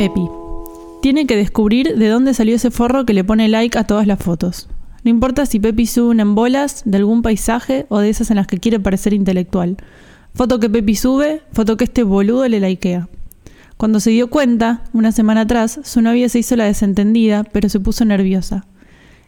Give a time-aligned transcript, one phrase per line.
[0.00, 0.30] Pepi.
[1.02, 4.18] Tiene que descubrir de dónde salió ese forro que le pone like a todas las
[4.18, 4.66] fotos.
[5.04, 8.36] No importa si Pepi sube una en bolas, de algún paisaje o de esas en
[8.36, 9.76] las que quiere parecer intelectual.
[10.34, 13.10] Foto que Pepi sube, foto que este boludo le likea.
[13.76, 17.78] Cuando se dio cuenta, una semana atrás, su novia se hizo la desentendida, pero se
[17.78, 18.64] puso nerviosa.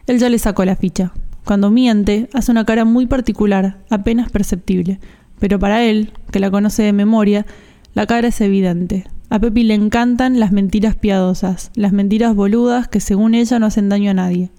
[0.07, 1.13] Él ya le sacó la ficha.
[1.45, 4.99] Cuando miente, hace una cara muy particular, apenas perceptible.
[5.37, 7.45] Pero para él, que la conoce de memoria,
[7.93, 9.05] la cara es evidente.
[9.33, 13.89] A Pepi le encantan las mentiras piadosas, las mentiras boludas que según ella no hacen
[13.89, 14.51] daño a nadie.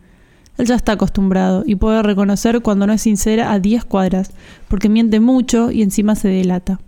[0.58, 4.32] Él ya está acostumbrado y puede reconocer cuando no es sincera a 10 cuadras,
[4.66, 6.80] porque miente mucho y encima se delata.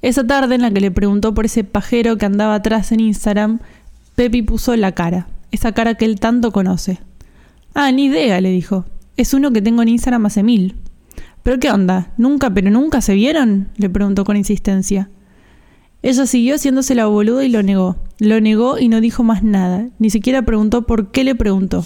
[0.00, 3.58] Esa tarde en la que le preguntó por ese pajero que andaba atrás en Instagram,
[4.14, 7.00] Pepi puso la cara, esa cara que él tanto conoce.
[7.74, 8.84] Ah, ni idea, le dijo.
[9.16, 10.76] Es uno que tengo en Instagram hace mil.
[11.42, 12.12] ¿Pero qué onda?
[12.16, 13.70] ¿Nunca, pero nunca se vieron?
[13.76, 15.10] le preguntó con insistencia.
[16.02, 17.96] Ella siguió haciéndose la boluda y lo negó.
[18.18, 19.88] Lo negó y no dijo más nada.
[19.98, 21.84] Ni siquiera preguntó por qué le preguntó.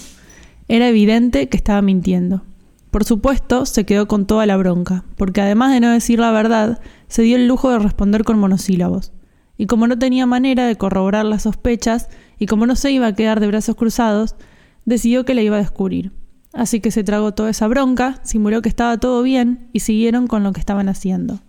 [0.69, 2.43] Era evidente que estaba mintiendo.
[2.91, 6.81] Por supuesto, se quedó con toda la bronca, porque además de no decir la verdad,
[7.07, 9.13] se dio el lujo de responder con monosílabos.
[9.57, 13.15] Y como no tenía manera de corroborar las sospechas, y como no se iba a
[13.15, 14.35] quedar de brazos cruzados,
[14.85, 16.13] decidió que la iba a descubrir.
[16.53, 20.43] Así que se tragó toda esa bronca, simuló que estaba todo bien y siguieron con
[20.43, 21.41] lo que estaban haciendo.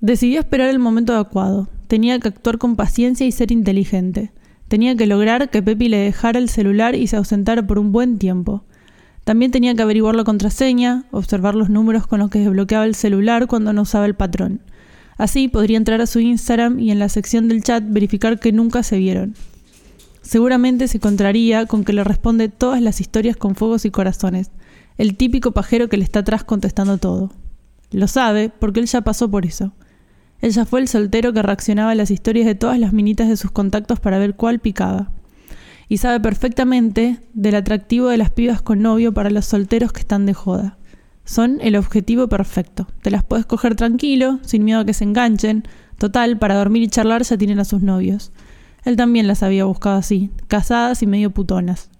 [0.00, 1.68] Decidió esperar el momento adecuado.
[1.86, 4.30] Tenía que actuar con paciencia y ser inteligente.
[4.68, 8.18] Tenía que lograr que Pepi le dejara el celular y se ausentara por un buen
[8.18, 8.64] tiempo.
[9.24, 13.46] También tenía que averiguar la contraseña, observar los números con los que desbloqueaba el celular
[13.46, 14.60] cuando no usaba el patrón.
[15.16, 18.82] Así podría entrar a su Instagram y en la sección del chat verificar que nunca
[18.82, 19.34] se vieron.
[20.20, 24.50] Seguramente se encontraría con que le responde todas las historias con fuegos y corazones,
[24.98, 27.32] el típico pajero que le está atrás contestando todo.
[27.92, 29.72] Lo sabe porque él ya pasó por eso.
[30.40, 33.36] Él ya fue el soltero que reaccionaba a las historias de todas las minitas de
[33.36, 35.10] sus contactos para ver cuál picaba
[35.88, 40.26] y sabe perfectamente del atractivo de las pibas con novio para los solteros que están
[40.26, 40.78] de joda.
[41.24, 42.86] Son el objetivo perfecto.
[43.02, 45.64] Te las puedes coger tranquilo, sin miedo a que se enganchen.
[45.98, 48.32] Total, para dormir y charlar ya tienen a sus novios.
[48.84, 51.90] Él también las había buscado así, casadas y medio putonas.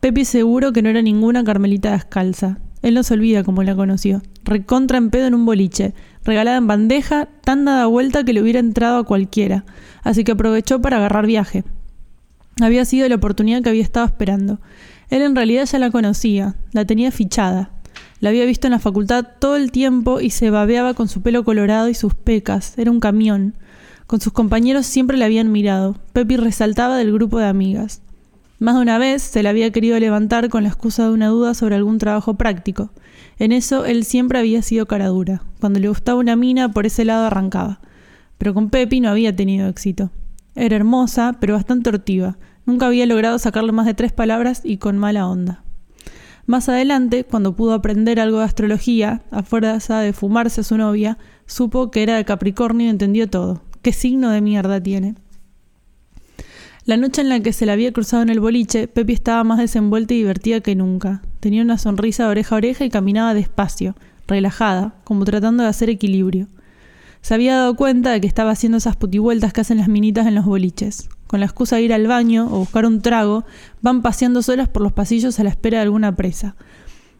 [0.00, 2.58] Pepi seguro que no era ninguna Carmelita descalza.
[2.82, 4.22] Él no se olvida cómo la conoció.
[4.44, 5.94] Recontra en pedo en un boliche,
[6.24, 9.64] regalada en bandeja, tan dada vuelta que le hubiera entrado a cualquiera.
[10.02, 11.64] Así que aprovechó para agarrar viaje.
[12.60, 14.60] Había sido la oportunidad que había estado esperando.
[15.10, 17.70] Él en realidad ya la conocía, la tenía fichada.
[18.20, 21.44] La había visto en la facultad todo el tiempo y se babeaba con su pelo
[21.44, 22.76] colorado y sus pecas.
[22.76, 23.54] Era un camión.
[24.06, 25.96] Con sus compañeros siempre la habían mirado.
[26.12, 28.02] Pepi resaltaba del grupo de amigas.
[28.58, 31.54] Más de una vez se la había querido levantar con la excusa de una duda
[31.54, 32.90] sobre algún trabajo práctico.
[33.38, 35.42] En eso él siempre había sido cara dura.
[35.60, 37.80] Cuando le gustaba una mina, por ese lado arrancaba.
[38.36, 40.10] Pero con Pepi no había tenido éxito.
[40.56, 42.36] Era hermosa, pero bastante hortiva.
[42.66, 45.62] Nunca había logrado sacarle más de tres palabras y con mala onda.
[46.46, 51.16] Más adelante, cuando pudo aprender algo de astrología, a fuerza de fumarse a su novia,
[51.46, 53.62] supo que era de Capricornio y entendió todo.
[53.82, 55.14] ¿Qué signo de mierda tiene?
[56.88, 59.58] La noche en la que se la había cruzado en el boliche, Pepi estaba más
[59.58, 61.20] desenvuelta y divertida que nunca.
[61.38, 63.94] Tenía una sonrisa de oreja a oreja y caminaba despacio,
[64.26, 66.46] relajada, como tratando de hacer equilibrio.
[67.20, 70.34] Se había dado cuenta de que estaba haciendo esas putivueltas que hacen las minitas en
[70.34, 73.44] los boliches con la excusa de ir al baño o buscar un trago,
[73.82, 76.56] van paseando solas por los pasillos a la espera de alguna presa.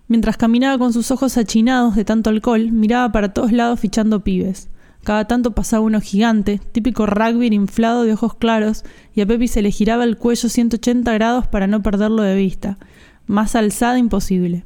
[0.07, 4.71] Mientras caminaba con sus ojos achinados de tanto alcohol, miraba para todos lados fichando pibes.
[5.05, 9.63] Cada tanto pasaba uno gigante, típico rugby inflado de ojos claros, y a Pepi se
[9.63, 12.79] le giraba el cuello 180 grados para no perderlo de vista.
[13.27, 14.65] Más alzada imposible.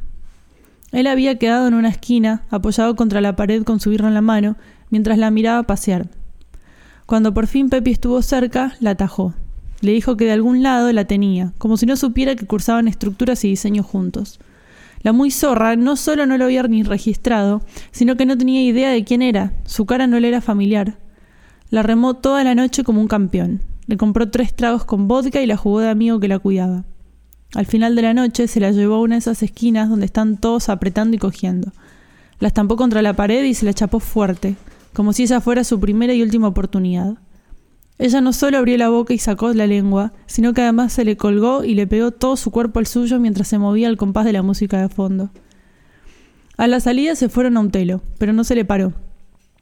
[0.90, 4.20] Él había quedado en una esquina, apoyado contra la pared con su birra en la
[4.20, 4.56] mano,
[4.90, 6.08] mientras la miraba pasear.
[7.06, 9.34] Cuando por fin Pepi estuvo cerca, la atajó.
[9.80, 13.44] Le dijo que de algún lado la tenía, como si no supiera que cursaban estructuras
[13.44, 14.38] y diseño juntos.
[15.02, 18.90] La muy zorra no solo no lo había ni registrado, sino que no tenía idea
[18.90, 20.98] de quién era, su cara no le era familiar.
[21.70, 23.62] La remó toda la noche como un campeón.
[23.86, 26.84] Le compró tres tragos con vodka y la jugó de amigo que la cuidaba.
[27.54, 30.36] Al final de la noche se la llevó a una de esas esquinas donde están
[30.36, 31.72] todos apretando y cogiendo.
[32.38, 34.56] La estampó contra la pared y se la chapó fuerte,
[34.92, 37.18] como si esa fuera su primera y última oportunidad.
[38.02, 41.16] Ella no solo abrió la boca y sacó la lengua, sino que además se le
[41.16, 44.32] colgó y le pegó todo su cuerpo al suyo mientras se movía al compás de
[44.32, 45.30] la música de fondo.
[46.56, 48.92] A la salida se fueron a un telo, pero no se le paró.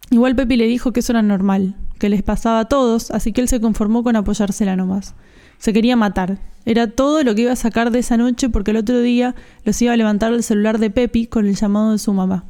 [0.08, 3.42] Igual Pepi le dijo que eso era normal, que les pasaba a todos, así que
[3.42, 5.14] él se conformó con apoyársela nomás.
[5.58, 6.38] Se quería matar.
[6.64, 9.34] Era todo lo que iba a sacar de esa noche porque el otro día
[9.66, 12.46] los iba a levantar el celular de Pepi con el llamado de su mamá.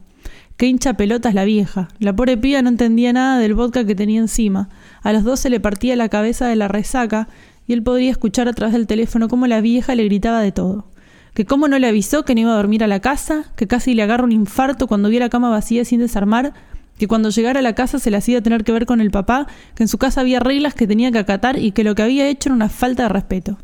[0.61, 1.89] Qué hincha pelotas la vieja.
[2.01, 4.69] La pobre piba no entendía nada del vodka que tenía encima.
[5.01, 7.29] A los dos se le partía la cabeza de la resaca
[7.67, 10.85] y él podría escuchar a través del teléfono cómo la vieja le gritaba de todo.
[11.33, 13.95] Que cómo no le avisó que no iba a dormir a la casa, que casi
[13.95, 16.53] le agarra un infarto cuando vio la cama vacía sin desarmar,
[16.99, 19.47] que cuando llegara a la casa se le hacía tener que ver con el papá,
[19.75, 22.29] que en su casa había reglas que tenía que acatar y que lo que había
[22.29, 23.57] hecho era una falta de respeto.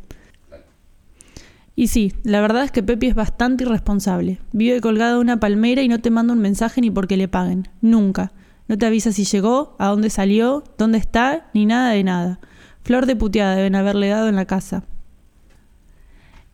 [1.78, 4.38] Y sí, la verdad es que Pepi es bastante irresponsable.
[4.52, 7.68] Vive colgado de una palmera y no te manda un mensaje ni porque le paguen.
[7.82, 8.32] Nunca.
[8.66, 12.40] No te avisa si llegó, a dónde salió, dónde está, ni nada de nada.
[12.82, 14.84] Flor de puteada deben haberle dado en la casa.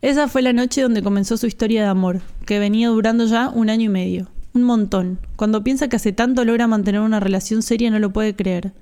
[0.01, 3.69] Esa fue la noche donde comenzó su historia de amor, que venía durando ya un
[3.69, 4.27] año y medio.
[4.53, 5.19] Un montón.
[5.37, 8.73] Cuando piensa que hace tanto logra mantener una relación seria no lo puede creer.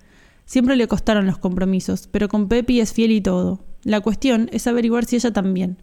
[0.45, 3.59] Siempre le costaron los compromisos, pero con Pepi es fiel y todo.
[3.83, 5.77] La cuestión es averiguar si ella también.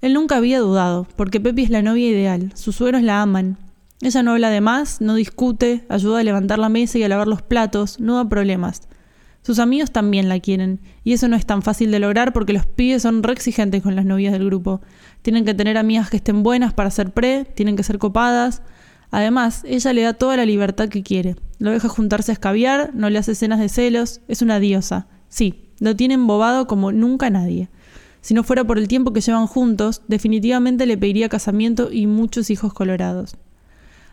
[0.00, 3.58] Él nunca había dudado, porque Pepi es la novia ideal, sus suegros la aman.
[4.00, 7.28] Ella no habla de más, no discute, ayuda a levantar la mesa y a lavar
[7.28, 8.82] los platos, no da problemas.
[9.44, 12.64] Sus amigos también la quieren, y eso no es tan fácil de lograr porque los
[12.64, 14.80] pibes son re exigentes con las novias del grupo.
[15.20, 18.62] Tienen que tener amigas que estén buenas para ser pre, tienen que ser copadas.
[19.10, 21.36] Además, ella le da toda la libertad que quiere.
[21.58, 25.08] Lo deja juntarse a escabiar, no le hace escenas de celos, es una diosa.
[25.28, 27.68] Sí, lo tiene embobado como nunca nadie.
[28.24, 32.48] Si no fuera por el tiempo que llevan juntos, definitivamente le pediría casamiento y muchos
[32.48, 33.36] hijos colorados.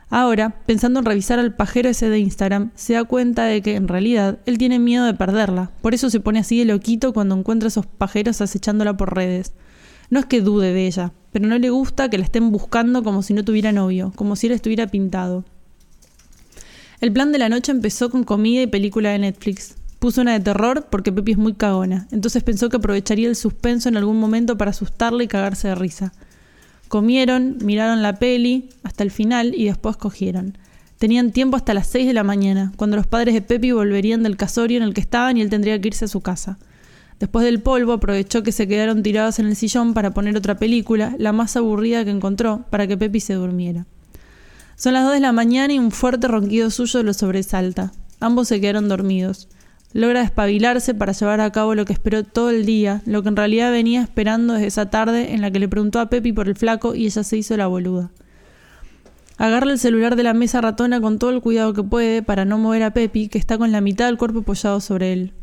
[0.09, 3.87] Ahora, pensando en revisar al pajero ese de Instagram, se da cuenta de que en
[3.87, 7.67] realidad él tiene miedo de perderla, por eso se pone así de loquito cuando encuentra
[7.67, 9.53] a esos pajeros acechándola por redes.
[10.09, 13.23] No es que dude de ella, pero no le gusta que la estén buscando como
[13.23, 15.45] si no tuviera novio, como si él estuviera pintado.
[16.99, 19.75] El plan de la noche empezó con comida y película de Netflix.
[20.01, 23.87] Puso una de terror porque Pepi es muy cagona, entonces pensó que aprovecharía el suspenso
[23.87, 26.11] en algún momento para asustarla y cagarse de risa.
[26.87, 30.57] Comieron, miraron la peli hasta el final y después cogieron.
[30.97, 34.37] Tenían tiempo hasta las 6 de la mañana, cuando los padres de Pepi volverían del
[34.37, 36.57] casorio en el que estaban y él tendría que irse a su casa.
[37.19, 41.13] Después del polvo aprovechó que se quedaron tirados en el sillón para poner otra película,
[41.19, 43.85] la más aburrida que encontró, para que Pepi se durmiera.
[44.77, 47.91] Son las 2 de la mañana y un fuerte ronquido suyo lo sobresalta.
[48.19, 49.47] Ambos se quedaron dormidos.
[49.93, 53.35] Logra despabilarse para llevar a cabo lo que esperó todo el día, lo que en
[53.35, 56.55] realidad venía esperando desde esa tarde en la que le preguntó a Pepi por el
[56.55, 58.09] flaco y ella se hizo la boluda.
[59.37, 62.57] Agarra el celular de la mesa ratona con todo el cuidado que puede para no
[62.57, 65.33] mover a Pepi, que está con la mitad del cuerpo apoyado sobre él.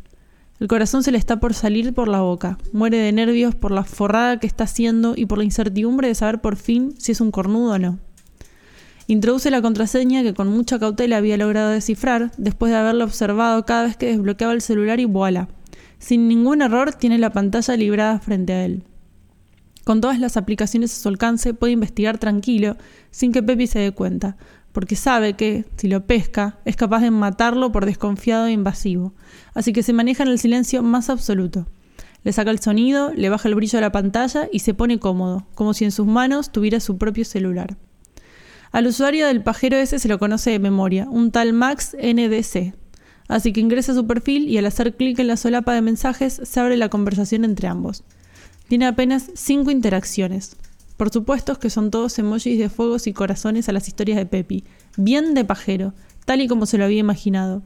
[0.59, 2.57] El corazón se le está por salir por la boca.
[2.73, 6.41] Muere de nervios por la forrada que está haciendo y por la incertidumbre de saber
[6.41, 7.99] por fin si es un cornudo o no.
[9.09, 13.85] Introduce la contraseña que con mucha cautela había logrado descifrar después de haberla observado cada
[13.85, 15.47] vez que desbloqueaba el celular y voilà.
[15.97, 18.83] Sin ningún error tiene la pantalla librada frente a él.
[19.83, 22.77] Con todas las aplicaciones a su alcance puede investigar tranquilo
[23.09, 24.37] sin que Pepi se dé cuenta,
[24.73, 29.15] porque sabe que, si lo pesca, es capaz de matarlo por desconfiado e invasivo,
[29.55, 31.65] así que se maneja en el silencio más absoluto.
[32.23, 35.47] Le saca el sonido, le baja el brillo a la pantalla y se pone cómodo,
[35.55, 37.75] como si en sus manos tuviera su propio celular.
[38.71, 42.75] Al usuario del pajero ese se lo conoce de memoria, un tal Max NDC.
[43.27, 46.39] Así que ingresa a su perfil y al hacer clic en la solapa de mensajes
[46.43, 48.03] se abre la conversación entre ambos.
[48.67, 50.55] Tiene apenas cinco interacciones.
[50.97, 54.63] Por supuesto que son todos emojis de fuegos y corazones a las historias de Pepi,
[54.97, 55.93] bien de pajero,
[56.25, 57.63] tal y como se lo había imaginado.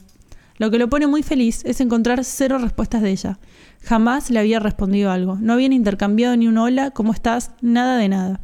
[0.57, 3.39] Lo que lo pone muy feliz es encontrar cero respuestas de ella.
[3.81, 7.51] Jamás le había respondido algo, no habían intercambiado ni un hola, ¿cómo estás?
[7.61, 8.39] Nada de nada.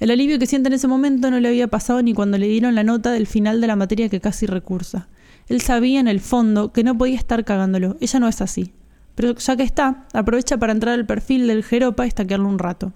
[0.00, 2.74] El alivio que siente en ese momento no le había pasado ni cuando le dieron
[2.74, 5.08] la nota del final de la materia que casi recursa.
[5.48, 8.72] Él sabía en el fondo que no podía estar cagándolo, ella no es así.
[9.14, 12.92] Pero ya que está, aprovecha para entrar al perfil del Jeropa y estaquearlo un rato.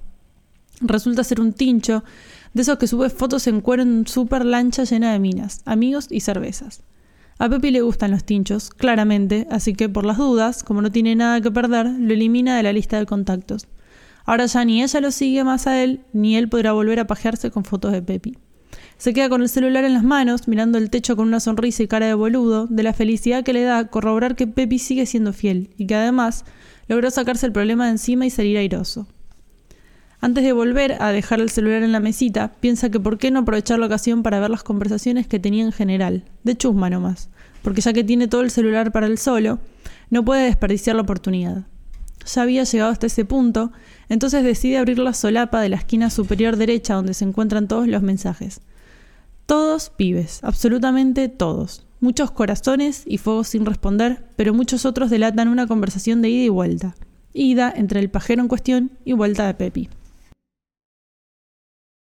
[0.81, 2.05] Resulta ser un tincho,
[2.55, 6.21] de esos que sube fotos en cuero en super lancha llena de minas, amigos y
[6.21, 6.83] cervezas.
[7.39, 11.15] A Pepi le gustan los tinchos, claramente, así que por las dudas, como no tiene
[11.15, 13.69] nada que perder, lo elimina de la lista de contactos.
[14.29, 17.51] Ahora ya ni ella lo sigue más a él, ni él podrá volver a pajearse
[17.51, 18.37] con fotos de Pepi.
[18.99, 21.89] Se queda con el celular en las manos, mirando el techo con una sonrisa y
[21.89, 25.71] cara de boludo, de la felicidad que le da corroborar que Pepi sigue siendo fiel,
[25.79, 26.45] y que además
[26.89, 29.07] logró sacarse el problema de encima y salir airoso.
[30.21, 33.39] Antes de volver a dejar el celular en la mesita, piensa que por qué no
[33.41, 37.31] aprovechar la ocasión para ver las conversaciones que tenía en general, de chusma nomás,
[37.63, 39.59] porque ya que tiene todo el celular para él solo,
[40.11, 41.65] no puede desperdiciar la oportunidad
[42.25, 43.73] ya había llegado hasta ese punto,
[44.09, 48.03] entonces decide abrir la solapa de la esquina superior derecha donde se encuentran todos los
[48.03, 48.61] mensajes.
[49.47, 51.87] Todos pibes, absolutamente todos.
[52.01, 56.49] Muchos corazones y fuegos sin responder, pero muchos otros delatan una conversación de ida y
[56.49, 56.95] vuelta.
[57.33, 59.89] Ida entre el pajero en cuestión y vuelta de Pepi.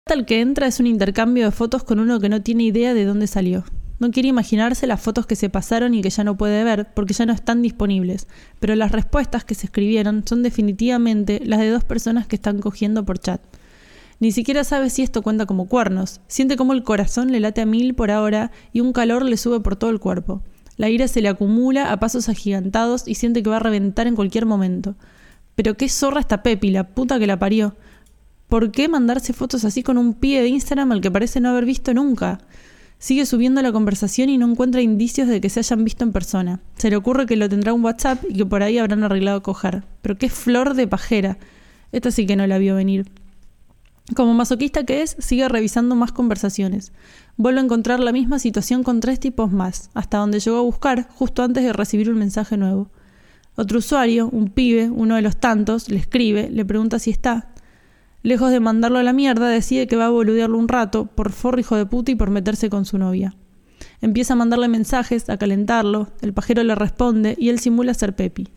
[0.07, 3.05] El que entra es un intercambio de fotos con uno que no tiene idea de
[3.05, 3.65] dónde salió.
[3.99, 7.15] No quiere imaginarse las fotos que se pasaron y que ya no puede ver porque
[7.15, 8.27] ya no están disponibles,
[8.61, 13.05] pero las respuestas que se escribieron son definitivamente las de dos personas que están cogiendo
[13.05, 13.41] por chat.
[14.19, 16.21] Ni siquiera sabe si esto cuenta como cuernos.
[16.27, 19.61] Siente como el corazón le late a mil por hora y un calor le sube
[19.61, 20.43] por todo el cuerpo.
[20.77, 24.15] La ira se le acumula a pasos agigantados y siente que va a reventar en
[24.17, 24.95] cualquier momento.
[25.55, 27.77] Pero qué zorra esta Pepi, la puta que la parió.
[28.49, 31.65] ¿Por qué mandarse fotos así con un pie de Instagram al que parece no haber
[31.65, 32.41] visto nunca?
[32.99, 36.61] Sigue subiendo la conversación y no encuentra indicios de que se hayan visto en persona.
[36.77, 39.85] Se le ocurre que lo tendrá un WhatsApp y que por ahí habrán arreglado coger.
[40.03, 41.39] Pero qué flor de pajera.
[41.93, 43.11] Esta sí que no la vio venir.
[44.15, 46.93] Como masoquista que es, sigue revisando más conversaciones.
[47.37, 51.09] Vuelve a encontrar la misma situación con tres tipos más, hasta donde llegó a buscar
[51.15, 52.89] justo antes de recibir un mensaje nuevo.
[53.57, 57.49] Otro usuario, un pibe, uno de los tantos, le escribe, le pregunta si está.
[58.27, 61.61] Lejos de mandarlo a la mierda, decide que va a boludearlo un rato, por forro
[61.61, 63.37] hijo de puta y por meterse con su novia.
[64.01, 68.49] Empieza a mandarle mensajes, a calentarlo, el pajero le responde y él simula ser Pepi.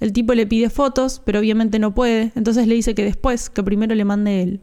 [0.00, 3.62] El tipo le pide fotos, pero obviamente no puede, entonces le dice que después, que
[3.62, 4.60] primero le mande él.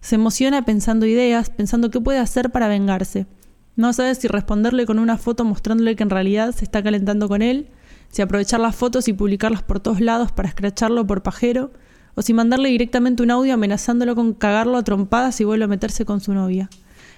[0.00, 3.26] Se emociona pensando ideas, pensando qué puede hacer para vengarse.
[3.74, 7.42] No sabe si responderle con una foto mostrándole que en realidad se está calentando con
[7.42, 7.70] él,
[8.10, 11.72] si aprovechar las fotos y publicarlas por todos lados para escracharlo por pajero,
[12.18, 16.04] o si mandarle directamente un audio amenazándolo con cagarlo a trompadas si vuelve a meterse
[16.04, 16.68] con su novia.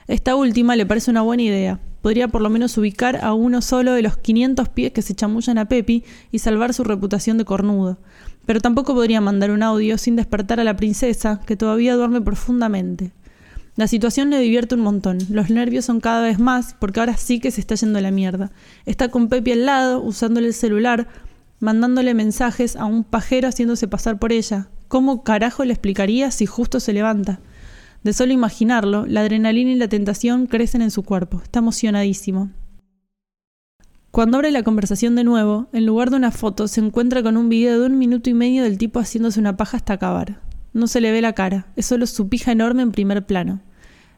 [0.08, 1.80] Esta última le parece una buena idea.
[2.02, 5.56] Podría por lo menos ubicar a uno solo de los 500 pies que se chamullan
[5.56, 7.98] a Pepi y salvar su reputación de cornudo
[8.46, 13.12] pero tampoco podría mandar un audio sin despertar a la princesa, que todavía duerme profundamente.
[13.76, 15.18] La situación le divierte un montón.
[15.30, 18.10] Los nervios son cada vez más, porque ahora sí que se está yendo a la
[18.10, 18.50] mierda.
[18.86, 21.06] Está con Pepi al lado, usándole el celular,
[21.60, 24.68] mandándole mensajes a un pajero haciéndose pasar por ella.
[24.90, 27.38] ¿Cómo carajo le explicaría si justo se levanta?
[28.02, 31.40] De solo imaginarlo, la adrenalina y la tentación crecen en su cuerpo.
[31.44, 32.50] Está emocionadísimo.
[34.10, 37.48] Cuando abre la conversación de nuevo, en lugar de una foto, se encuentra con un
[37.48, 40.40] video de un minuto y medio del tipo haciéndose una paja hasta acabar.
[40.72, 43.60] No se le ve la cara, es solo su pija enorme en primer plano.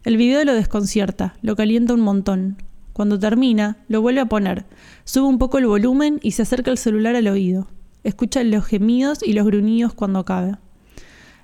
[0.05, 2.57] El video lo desconcierta, lo calienta un montón.
[2.95, 4.65] Cuando termina, lo vuelve a poner,
[5.05, 7.69] sube un poco el volumen y se acerca el celular al oído.
[8.05, 10.57] Escucha los gemidos y los gruñidos cuando acabe.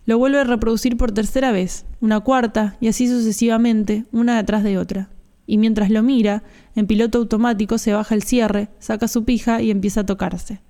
[0.08, 4.78] Lo vuelve a reproducir por tercera vez, una cuarta y así sucesivamente, una detrás de
[4.78, 5.10] otra
[5.48, 6.44] y mientras lo mira,
[6.76, 10.60] en piloto automático se baja el cierre, saca su pija y empieza a tocarse.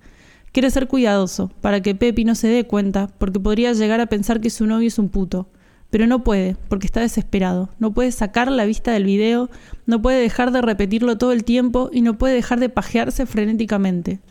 [0.53, 4.39] Quiere ser cuidadoso, para que Pepi no se dé cuenta, porque podría llegar a pensar
[4.39, 5.49] que su novio es un puto.
[5.89, 7.69] Pero no puede, porque está desesperado.
[7.77, 9.49] No puede sacar la vista del video,
[9.85, 14.21] no puede dejar de repetirlo todo el tiempo y no puede dejar de pajearse frenéticamente.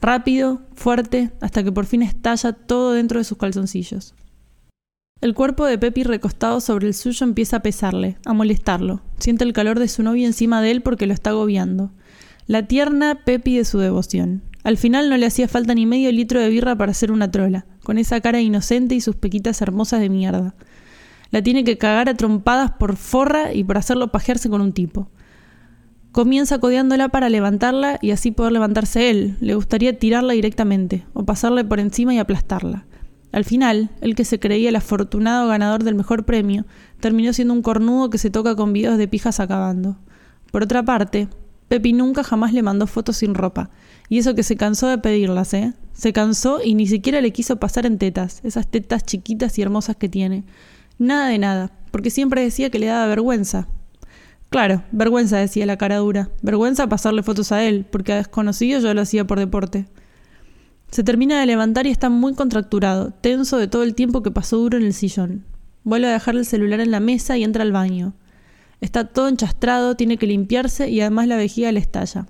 [0.00, 4.14] Rápido, fuerte, hasta que por fin estalla todo dentro de sus calzoncillos.
[5.22, 9.00] El cuerpo de Pepi recostado sobre el suyo empieza a pesarle, a molestarlo.
[9.18, 11.90] Siente el calor de su novia encima de él porque lo está agobiando.
[12.46, 14.42] La tierna Pepi de su devoción.
[14.62, 17.64] Al final no le hacía falta ni medio litro de birra para ser una trola,
[17.82, 20.54] con esa cara inocente y sus pequitas hermosas de mierda.
[21.30, 25.08] La tiene que cagar a trompadas por forra y por hacerlo pajearse con un tipo.
[26.12, 29.38] Comienza codeándola para levantarla y así poder levantarse él.
[29.40, 32.84] Le gustaría tirarla directamente, o pasarle por encima y aplastarla.
[33.36, 36.64] Al final, el que se creía el afortunado ganador del mejor premio
[37.00, 39.98] terminó siendo un cornudo que se toca con videos de pijas acabando.
[40.50, 41.28] Por otra parte,
[41.68, 43.68] Pepi nunca jamás le mandó fotos sin ropa,
[44.08, 45.74] y eso que se cansó de pedirlas, ¿eh?
[45.92, 49.96] Se cansó y ni siquiera le quiso pasar en tetas, esas tetas chiquitas y hermosas
[49.96, 50.44] que tiene.
[50.98, 53.68] Nada de nada, porque siempre decía que le daba vergüenza.
[54.48, 58.94] Claro, vergüenza decía la cara dura, vergüenza pasarle fotos a él, porque a desconocido yo
[58.94, 59.84] lo hacía por deporte.
[60.96, 64.56] Se termina de levantar y está muy contracturado, tenso de todo el tiempo que pasó
[64.56, 65.44] duro en el sillón.
[65.84, 68.14] Vuelve a dejar el celular en la mesa y entra al baño.
[68.80, 72.28] Está todo enchastrado, tiene que limpiarse y además la vejiga le estalla.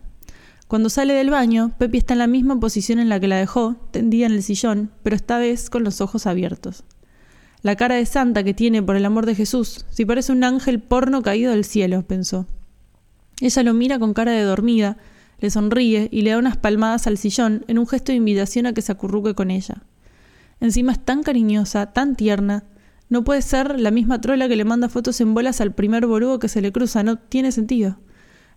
[0.66, 3.76] Cuando sale del baño, Pepi está en la misma posición en la que la dejó,
[3.92, 6.82] tendida en el sillón, pero esta vez con los ojos abiertos.
[7.62, 10.80] La cara de santa que tiene, por el amor de Jesús, si parece un ángel
[10.80, 12.49] porno caído del cielo, pensó.
[13.40, 14.96] Ella lo mira con cara de dormida,
[15.38, 18.73] le sonríe y le da unas palmadas al sillón en un gesto de invitación a
[18.73, 19.83] que se acurruque con ella.
[20.61, 22.64] Encima es tan cariñosa, tan tierna.
[23.09, 26.38] No puede ser la misma trola que le manda fotos en bolas al primer boludo
[26.38, 27.99] que se le cruza, no tiene sentido.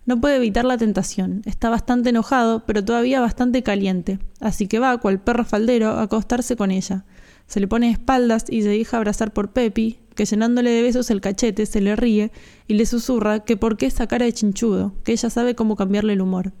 [0.06, 1.42] No puede evitar la tentación.
[1.44, 4.18] Está bastante enojado, pero todavía bastante caliente.
[4.40, 7.04] Así que va, cual perro faldero, a acostarse con ella.
[7.46, 11.20] Se le pone espaldas y se deja abrazar por Pepi, que llenándole de besos el
[11.20, 12.32] cachete se le ríe
[12.66, 16.14] y le susurra que por qué esa cara de chinchudo, que ella sabe cómo cambiarle
[16.14, 16.52] el humor.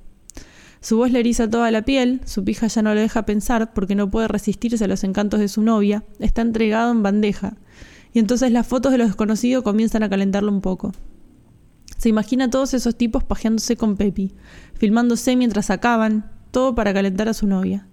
[0.80, 3.94] Su voz le eriza toda la piel, su pija ya no le deja pensar porque
[3.94, 7.58] no puede resistirse a los encantos de su novia, está entregado en bandeja,
[8.14, 10.92] y entonces las fotos de los desconocidos comienzan a calentarlo un poco.
[11.98, 14.32] Se imagina a todos esos tipos pajeándose con Pepi,
[14.72, 17.86] filmándose mientras acaban, todo para calentar a su novia.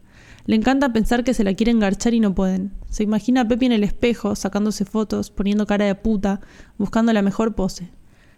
[0.45, 2.71] Le encanta pensar que se la quieren garchar y no pueden.
[2.89, 6.39] Se imagina a Pepi en el espejo, sacándose fotos, poniendo cara de puta,
[6.77, 7.91] buscando la mejor pose.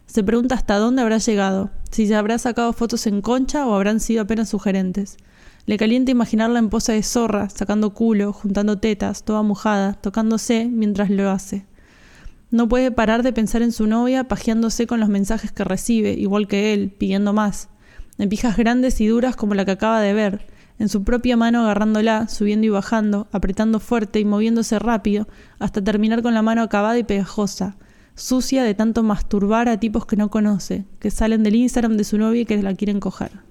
[0.10, 4.00] Se pregunta hasta dónde habrá llegado, si se habrá sacado fotos en concha o habrán
[4.00, 5.18] sido apenas sugerentes.
[5.68, 11.12] Le calienta imaginarla en pose de zorra, sacando culo, juntando tetas, toda mojada, tocándose mientras
[11.12, 11.68] lo hace.
[12.50, 16.48] No puede parar de pensar en su novia, pajeándose con los mensajes que recibe, igual
[16.48, 17.70] que él, pidiendo más.
[18.18, 20.48] En pijas grandes y duras como la que acaba de ver,
[20.80, 25.28] en su propia mano agarrándola, subiendo y bajando, apretando fuerte y moviéndose rápido,
[25.60, 27.78] hasta terminar con la mano acabada y pegajosa,
[28.19, 32.17] sucia de tanto masturbar a tipos que no conoce, que salen del Instagram de su
[32.17, 33.49] novia y que la quieren coger.